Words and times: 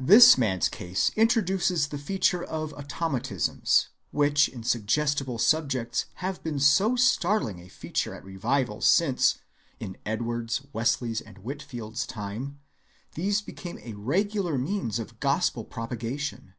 This 0.00 0.36
man's 0.36 0.68
case 0.68 1.12
introduces 1.14 1.86
the 1.90 1.96
feature 1.96 2.42
of 2.42 2.72
automatisms, 2.72 3.86
which 4.10 4.48
in 4.48 4.64
suggestible 4.64 5.38
subjects 5.38 6.06
have 6.14 6.42
been 6.42 6.58
so 6.58 6.96
startling 6.96 7.60
a 7.60 7.68
feature 7.68 8.12
at 8.14 8.24
revivals 8.24 8.88
since, 8.88 9.38
in 9.78 9.96
Edwards's, 10.04 10.66
Wesley's, 10.72 11.20
and 11.20 11.38
Whitfield's 11.38 12.04
time, 12.04 12.58
these 13.14 13.40
became 13.40 13.78
a 13.78 13.92
regular 13.92 14.58
means 14.58 14.98
of 14.98 15.20
gospel 15.20 15.62
propagation. 15.64 16.54